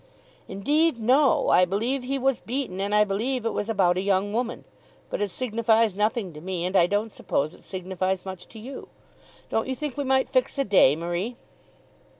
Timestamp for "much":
8.25-8.47